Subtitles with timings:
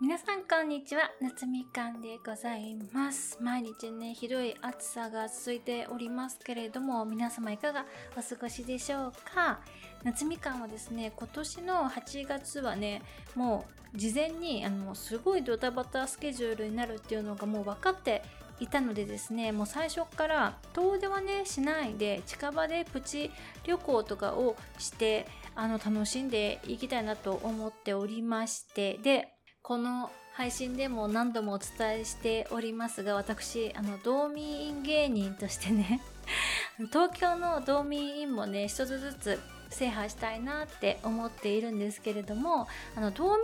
[0.00, 3.36] 皆さんこんにちは夏みかんでございます。
[3.38, 7.84] 毎日ねひどい暑さが続いておりますけれども皆様いかが
[8.16, 9.60] お過ごしでしょうか？
[10.02, 13.02] 夏みかんはですね今年の8月はね
[13.34, 18.22] もう事前にあのすごいドタバタスケジュールになるっていうのがもう分かって
[18.58, 23.30] いたのでですねもう最初から遠出はねしないで近場でプチ
[23.64, 36.00] 旅行とかをしてあの楽しんでいきたいなと思っておりましてでこの配信でも何度もお伝えしておりますが私あの道民院芸人としてね
[36.90, 43.40] 東京の道民院もね一つずつ制覇したいなって思っているんですけれどもあの道民院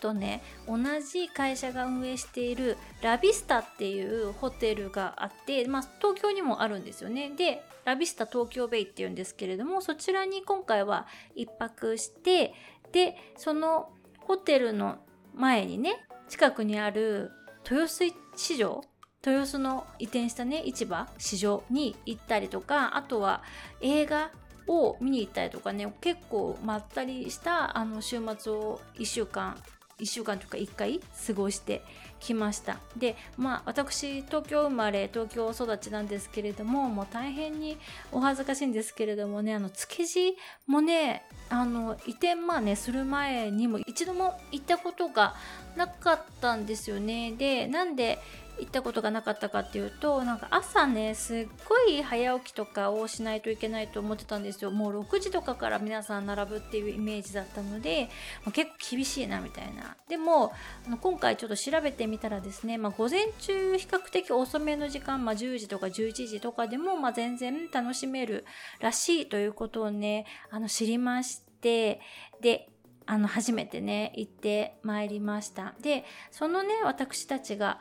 [0.00, 7.30] とね同じ会社が運営しているラビスタっていうホテルがあって、まあ、東京にもあるんですよね。
[7.30, 11.06] でラビスタ東京ベイっていうんですけれどもそちらに今回は
[11.36, 12.54] 1泊して
[12.92, 13.90] でその
[14.20, 14.98] ホテルの
[15.34, 17.30] 前にね近くにある
[17.68, 18.04] 豊洲
[18.36, 18.82] 市場
[19.26, 23.42] 豊洲の移転したね市場市場に行ったりとかあとは
[23.80, 24.30] 映画
[24.66, 29.56] を見に行ったりとかね結構まったりしたあの週末を1週間
[30.04, 31.82] 1週間とか1回過ごして
[32.20, 32.78] きました。
[32.96, 37.76] でまあ私東京生まれ東京育ちなんですけれどももう大変に
[38.12, 45.34] お恥ずかしいんですけれどもねあの築地もねあの移転まあねする前にも一度も行ったことが
[45.76, 47.32] なかったんですよね。
[47.32, 48.18] でなんで
[48.58, 54.70] 行ったことがなかったかっていうとなんか朝ねすっごい早起きとかをしないといけないと思ってたんですよ。
[54.70, 58.08] もう6時とかから皆さん並ぶっていうイメージだったので、
[58.44, 59.96] まあ、結構厳しいなみたいな。
[60.08, 60.52] でも
[60.86, 68.44] あの今回ちょっと調べてみたらですね、まあ、午前中比較的遅めの時間、まあ、10時とか11時とかでも、まあ、全然楽しめる
[68.80, 72.00] らしいということをねあの知りまして
[72.40, 72.68] で
[73.06, 75.74] あの初めてね行ってまいりました。
[75.80, 77.80] でそのね私たちが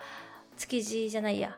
[0.57, 1.57] 築地じゃないや、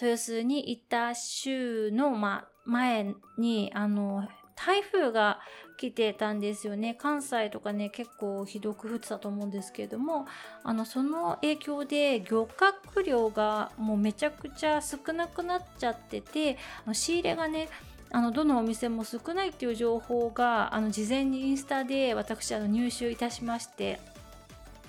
[0.00, 5.40] 豊洲に行った週の、ま、前に、あの、台風が
[5.78, 6.94] 来てたんですよね。
[6.94, 10.26] 関西とかね、結構ひどく降ってたと思うんですけれども、
[10.62, 16.58] あの、その影響で漁獲量がもうめちゃくちゃ少なくなっちゃってて、
[16.92, 17.68] 仕入れがね、
[18.12, 24.00] あのどのお店も少ないっていう情報があの事前にインスタで私あの入手いたしまして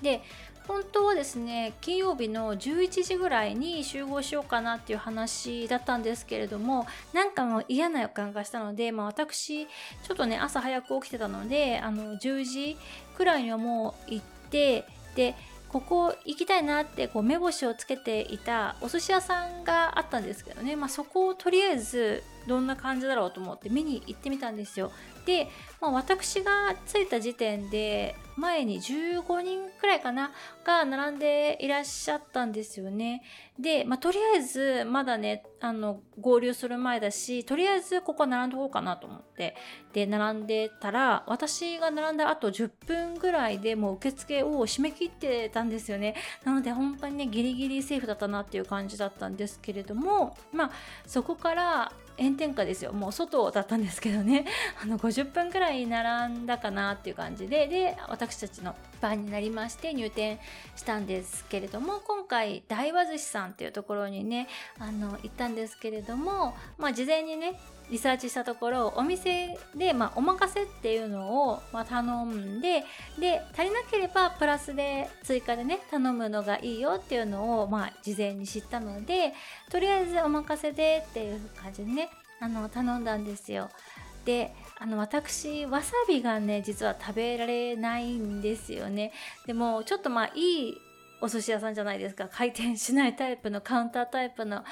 [0.02, 0.22] で
[0.66, 12.76] 本当はですね金曜日の11時ぐらいに集合しようかなっていう話だったんですけれどもなんかもう嫌な予感がしたので、まあ、私ちょっとね朝早く起きてたのであの10時
[13.16, 14.84] くらいにはもう行って
[15.16, 15.34] で
[15.68, 24.90] ここ行きたいなってこう目星をつけていたお寿司屋さんがあったんですけどね、まあ、そこをとりあえずどんな感じだろうと思って見に行ってみたんですよ。
[25.24, 25.48] で、
[25.80, 30.32] まあ、私が着いた時点で前に15人くらいかな
[30.64, 33.22] が並んでいらっしゃったんですよね。
[33.58, 39.54] で、まあ、とりあえずまだねあの合流する前だしとりあえずここは並んでおこうかなと思って
[39.92, 46.14] で並んでたら私が並んだあと10分ぐらいでもう受付を締め切ってたんですよね。
[46.44, 50.70] なので本当にねギリギリセーフだったなっていう感じだったんですけれどもまあ
[51.06, 52.92] そこから炎天下ですよ。
[52.92, 54.46] もう外だったんですけどね。
[54.82, 57.66] あの50分くらい並んだかなっていう感じで。
[57.66, 60.38] で私たちの番になりまして入店
[60.76, 67.58] したんですけれども今回大和寿司さんっていうところにねあの行ったんですけれどもまあ事前にね
[67.92, 72.84] リサーチしたところお店で、まあ、お任せっていうのを、まあ、頼んで
[73.20, 79.34] で足りなければプラスで追加でね頼むのがいいよっていうのを、まあ、事前に知ったので
[79.70, 82.08] とりあえずお任せでっていう感じでね
[82.40, 83.68] あの頼んだんですよ。
[84.24, 89.12] であの私わさびがね実は食べられないんですよね
[89.46, 90.74] でもちょっとまあいい
[91.20, 94.64] お寿司屋さんじゃないですか回転しないタイプのカウンタータイプの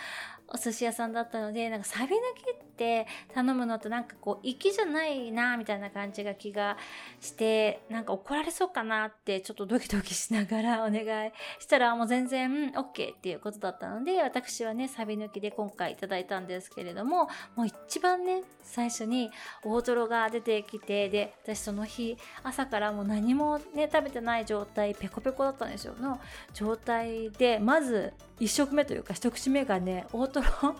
[0.52, 6.78] お寿司屋さんだったのでなんかサビ抜きって頼むのとなんかこう粋じゃないなみたいな感じが気が
[7.20, 19.30] してなんか怒られそうかなってちょっとドキドキしながら お願いしたらもう全然 OK っていうことだったので私はねサビ抜きで今回いただいたんですけれどももう一番ね最初に
[19.62, 25.94] 大トロが出てきてで私その日朝からもう何もね食べてない状態ペコペコだったんですよ。
[26.00, 26.18] の
[26.54, 30.76] 状態でまず1食目というか一口目がね大トロ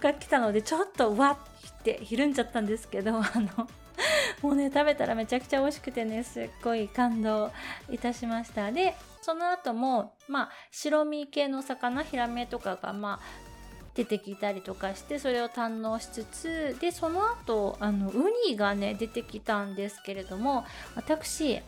[0.00, 3.68] が来たのでちょっとわってひるんじゃったんですけどあの
[4.42, 7.50] もうね食べたらめちゃくちゃ美味しくてねすっごい感動
[7.90, 8.70] いたしました。
[8.70, 13.46] でその後もまあ白身系の魚ヒラメとかがまあ
[13.94, 20.64] 出てきたりとかしてそれを堪能しつつでその後あのウニがね出てきたんですけれども
[20.94, 21.60] 私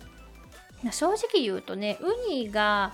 [0.92, 2.92] 正直言うとねウニが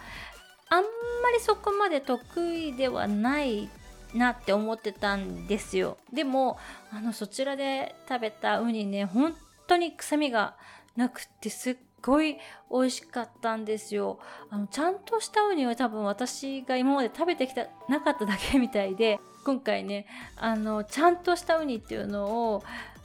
[0.70, 0.86] あんま
[1.32, 2.22] りそこまで得
[2.54, 3.68] 意ではない
[4.14, 5.98] なって思ってたんですよ。
[6.12, 6.58] でも
[6.90, 9.34] あのそちらで食べたウニね本
[9.66, 10.56] 当に臭みが
[10.96, 12.36] なくてすっごい
[12.70, 14.18] 美味しかったんですよ。
[14.50, 20.06] あのちゃんとしたウニは多分私が今まで食べてきたなかっただけみたいで今回ね
[20.36, 22.64] あのちゃんとしたウニっていうのを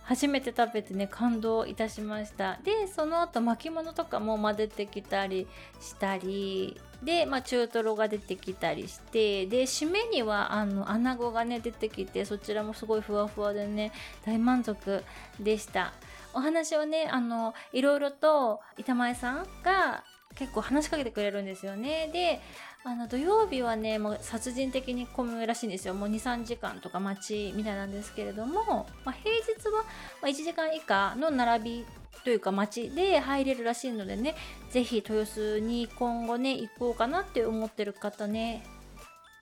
[0.10, 2.58] 初めて食べてね感動いたしました。
[2.64, 5.48] でその後巻物とかも、ま出てきたり
[5.80, 13.92] したりで、まあ、中トロが出てきたりしてで締めにはあの穴子がね出てきてそちらもすごいふわふわでね
[14.26, 15.04] 大満足
[15.40, 15.94] でした。
[16.34, 20.04] お話をねあのいろいろと板前さんが
[20.36, 22.10] 結構話しかけてくれるんですよね。
[22.14, 22.42] で
[22.86, 25.94] あの土曜日はねもう殺人的に混むらしいんですよ。
[25.94, 29.84] もう23時間とか待ちみたいなんですけれども、まあ、平日は
[30.22, 31.86] 1時間以下の並び
[32.24, 34.36] というか街で入れるらしいのでね
[34.72, 38.64] 是非豊洲に今後ね行こうかなって思ってる方ね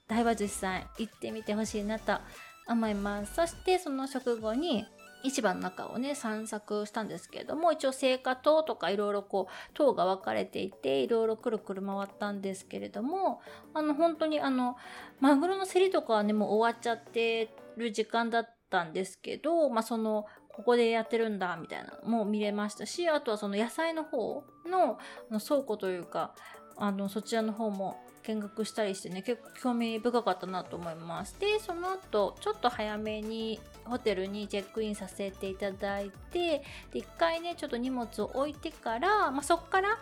[0.08, 2.18] 大和寿司さん行ってみてほしいなと
[2.66, 3.34] 思います。
[3.34, 4.86] そしてその食後に
[5.22, 13.40] 市場の中をね散策したんですけれども一応青果棟とかいろいろこう塔が分かれていていろいろくるくる回ったんですけれども
[13.74, 14.76] あの本当にあの
[15.20, 24.98] マグロの競りとかはねもう終わっちゃってる時間だったんですけど、まあ、そのここでやってるんだみたいなのも見れましたしあとはその野菜の方の
[25.40, 26.34] 倉庫というか
[26.76, 31.38] あのそちらの方も見学したりしてね結構興味深かったなと思います。
[31.38, 36.62] でその後ちょっと早めにホテルにチェックインさせていただいて
[36.92, 39.98] で1回ねちょっと荷物を置いてから、まあ、そっから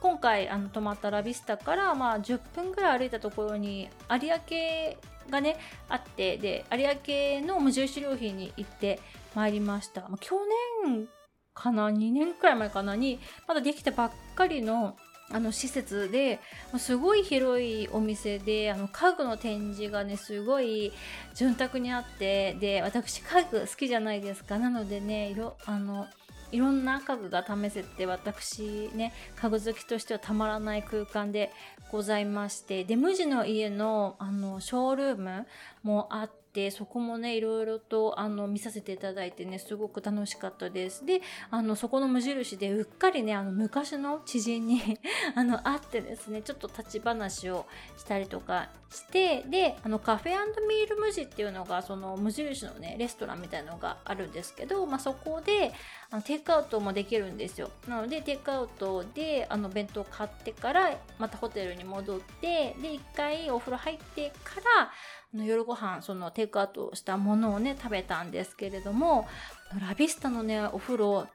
[0.00, 4.96] 今回あの泊まったラビスタから、まあ、10分ぐらい歩いたところに有明
[5.30, 5.56] がね
[5.88, 9.00] あってで有明の無印良品に行って
[9.34, 10.36] まいりました、まあ、去
[10.84, 11.08] 年
[11.54, 12.96] かな？2年くらい前かな？
[12.96, 13.18] に
[13.48, 14.96] まだできたばっかりの
[15.34, 16.38] あの施設で
[16.78, 20.92] すごい広いお店であの家具の展示がねすごい
[21.34, 24.60] 潤沢にあってで私家具好きじゃないですか。
[24.60, 26.06] なのでねいろあの
[26.52, 31.50] いろんな家具が試せて私ね家具好きとしてはたまらない空間で
[31.90, 32.84] ございまして。
[32.84, 35.46] で無地の家のあのショールーム
[35.82, 41.04] もあっててそこもねいろいろとあの見させていただいてねすごく楽しかったです。
[41.04, 41.20] で
[41.50, 44.80] あのそこの無印でうっかりねあの昔の知人に
[45.34, 47.66] あの会ってですねちょっと立ち話を
[47.96, 50.34] したりとかしてであのカフェ
[50.68, 55.72] ミール無地っていうのがその無印のねレストランみたいなのがあるんですけど、まあ、そこで
[56.14, 57.72] あのテイクアウトもできるんですよ。
[57.88, 64.92] なのでテイクアウトであの弁当買ってからまたホテルに戻ってで一回お風呂入ってから
[65.36, 69.26] の夜ご飯そのテイクアウトしたものをね食べたんですけれども
[69.80, 71.26] ラビスタのねお風呂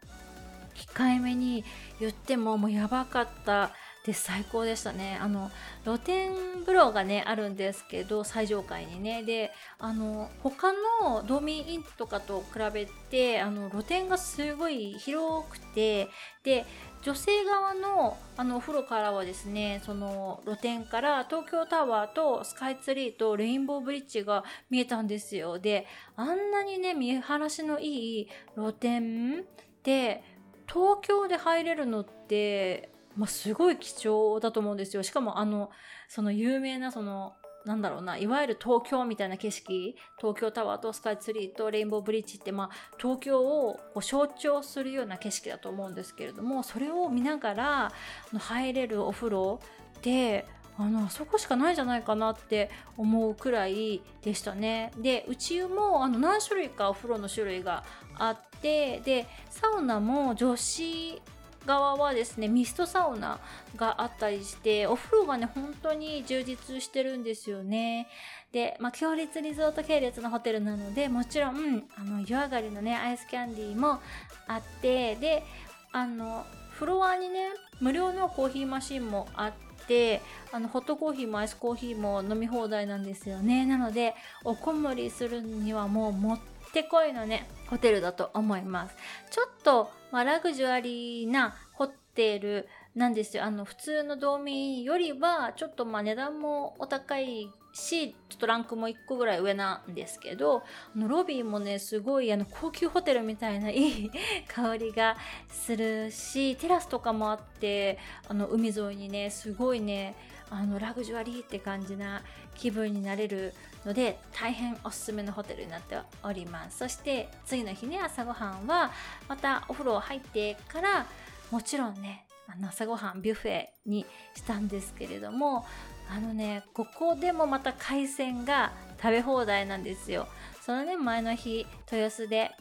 [0.75, 1.65] 控えめに
[1.99, 3.71] 言ってももうやばかった
[4.05, 5.17] で最高でしたね。
[5.21, 5.51] あの
[5.83, 9.23] 露天風呂がねあるんですけど最上階にね。
[9.23, 16.07] であの他のドーミーインとかと比べてあの露天がすごい広くて
[16.43, 16.65] で
[17.01, 25.59] 女性側のあのお風呂からはですねその露天から東京タワーとスカイツリーとレインボーブリッジが見えたんですよ。
[25.59, 25.85] で
[26.15, 29.45] あんなにね見晴らしのいい露天
[29.83, 30.23] で
[30.67, 35.03] 東京で入れるのってまあ、すごい貴重だと思うんですよ。
[35.03, 35.69] しかもあの、
[36.07, 37.35] その有名なその、
[37.65, 47.91] なんだろうな、いわゆる東京みたいな景色、東京タワーとスカイツリーとレインボーブリッジって、まあ、東京をこう象徴するような景色だと思うんですけれども、それを見ながら
[48.37, 49.59] 入れるお風呂
[50.01, 50.47] で、
[50.77, 54.93] あの、あそこしかないんじゃないかなって思うくらいでしたね。
[54.97, 57.83] で、うちもあの何種類かお風呂の種類が
[58.17, 61.21] あって、で、サウナも女子
[61.69, 63.39] 側はですねミストサウナ
[63.75, 68.07] があったりしてお風呂がね本当に充実してるんですよね。
[68.51, 73.99] で、まあ、強烈リゾート系列のホテルなのでもちろんあの湯上がりのねアイスキャンディーも
[74.47, 75.43] あってで
[75.91, 77.49] あのフロアにね
[77.79, 80.21] 無料のコーヒーマシンもあって
[80.51, 83.67] あのホットコーヒーもアイスコーヒーも飲み放題なんですよね。
[83.67, 86.39] なのでおこもりするにはもうもっ
[86.71, 88.95] てこいのねホテルだと思います。
[89.29, 93.43] ちょっと、まあ、ラグジュアリーなホテルなんですよ。
[93.43, 100.63] あの普通の道民よりはちょっとまあ値段もお高いしちょっとランクも1個ぐらい上なんですけど
[100.95, 104.11] あのロビーもねすごいあの高級ホテルみたいないい
[104.47, 105.17] 香りが
[105.49, 110.15] するしテラスとかもあってあの海沿いにねすごいね
[110.51, 112.21] あのラグジュアリーって感じな
[112.55, 113.53] 気分になれる
[113.85, 116.79] ので大変おすすめのホテルになっております。
[116.79, 118.91] そして次の日ね朝ごはんは
[119.27, 121.05] またお風呂入ってから
[121.51, 125.65] もちろんねあの朝ごはんビュッフェにしたんですけれども
[126.09, 130.27] あのねここでもまた海鮮が食べ放題なんですよ。
[130.65, 132.51] そのね前の日豊洲で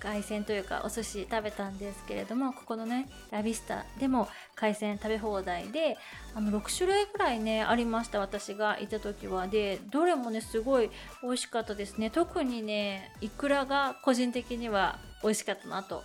[0.00, 5.96] 海鮮というかお寿司食べたんですけれどもここのねラビスタでも海鮮食べ放題で
[6.34, 9.48] あの6種類ぐらいねありました私がいた時は。
[9.48, 10.90] でどれもねすごい
[11.22, 12.10] 美味しかったですね。
[12.10, 16.02] 特にねいくらが個人的には美味しかったなと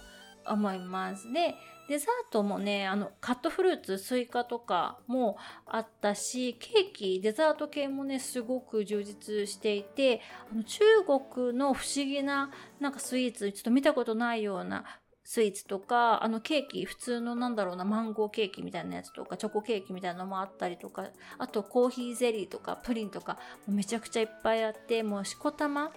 [0.47, 1.31] 思います。
[1.31, 1.55] で
[1.89, 10.81] デザートもね、あの、カットフルーツ、スイカとかもあったし、ケーキ、デザート系もね、すごく充実していて、あの中
[11.33, 14.85] 国の不思議ななんかスイーツ、ちょっと見たことないような
[15.23, 21.07] スイーツとか、あのケーキ、普通のなんだろうな、マンゴーケーキみたいなやつとか、チョコケーキみたいなのもあったりとか、
[21.39, 25.91] あとコーヒーゼリーとか、プリンとか、めちゃくちゃいっぱいあって、もうしこたま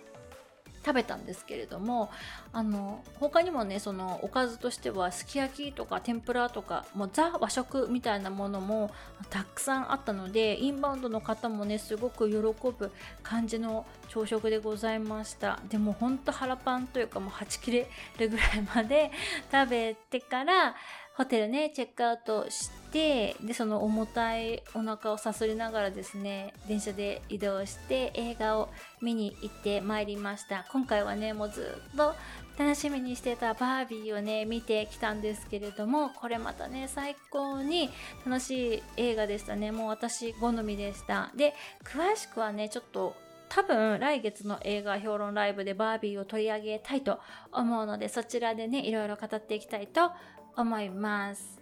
[0.84, 2.10] 食べたんですけれども
[2.52, 8.90] あの他にもねそのおかずとしてはすき焼きとか天ぷらとかもうザ和食みたいなものも
[9.30, 12.90] たくさんあったのでインバウンドの方もねすごく喜ぶ
[13.22, 15.60] 感じの朝食でございました。
[15.68, 19.10] でもほんと腹パンというかもうはち切れるぐらいまで
[19.50, 20.74] 食べてから
[21.14, 28.70] ホテルねチェックアウトしてでその重たいお腹をさすりながらですね電車で移動して映画を
[29.02, 30.66] 見に行ってまいりました。
[30.72, 32.14] 今回はねもうずっと
[32.58, 37.90] 楽しみにしてたバービーをね見てきたんですけれどもこれまたね最高に
[38.26, 39.72] 楽しい映画でしたね。
[39.72, 41.30] もう私好みでした。
[41.36, 41.54] で
[41.84, 43.14] 詳しくはねちょっと
[43.48, 47.18] 多分来月の映画評論ライブでバービーを取り上げたいと
[47.52, 50.10] 思うのでそちらでねいろいろ語っていきたいと
[50.56, 51.60] 思います。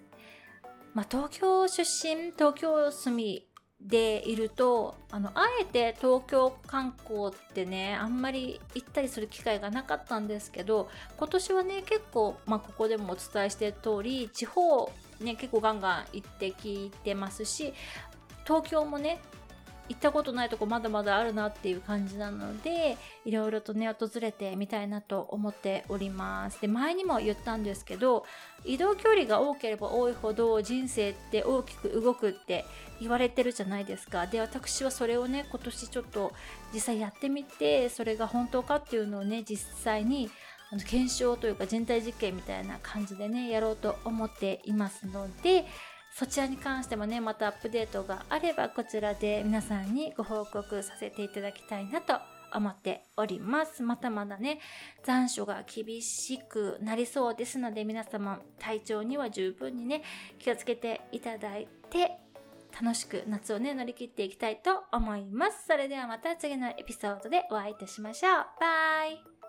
[0.94, 3.46] まあ、東京出身、東京住み
[3.80, 17.72] でいるとあのあえて東京観光ってねあんまり行ったりする機会がなかったんですけど今年はね結構、まあ、ここでもお伝えしている通り地方ね結構ガンガン行ってきてますし
[18.44, 19.20] 東京もね
[19.90, 26.60] 行ったことないとこまだまだあるなっていう感じなのでいろいろとね訪れてみたいなと思っております。
[26.60, 28.24] で前にも言ったんですけど
[28.64, 32.64] 移動距離が多ければ多いほど人生って大きく動くって
[33.00, 34.28] 言われてるじゃないですか。
[34.28, 36.32] で私はそれをね今年ちょっと
[36.72, 40.30] 実際やってみてそれが本当かっていうのをね実際に
[40.70, 45.66] あの検証というか人体実験みたいな感じでねやろうと思っていますので
[46.12, 52.14] そちらに関してもねまたアップデートがあればこちらで皆さんにご報告させていただきたいなと
[52.52, 53.82] 思っております。
[53.82, 54.60] まだまだね
[55.04, 60.02] 残暑が厳しくなりそうですので皆様体調には十分にね
[60.38, 62.10] 気をつけていただいて
[62.80, 65.66] 楽しく夏をね乗り切っていきたいと思います。
[65.66, 68.32] それではまた次のエピソードでお会いいたしましょう。
[68.60, 69.39] バイ。